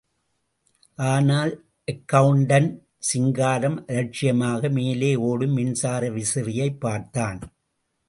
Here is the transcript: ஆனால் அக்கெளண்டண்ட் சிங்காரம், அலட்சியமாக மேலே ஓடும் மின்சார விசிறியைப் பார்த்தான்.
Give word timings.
ஆனால் 0.95 1.65
அக்கெளண்டண்ட் 1.91 2.79
சிங்காரம், 2.97 3.87
அலட்சியமாக 3.87 4.69
மேலே 4.69 5.15
ஓடும் 5.15 5.53
மின்சார 5.53 6.09
விசிறியைப் 6.09 6.79
பார்த்தான். 6.79 7.39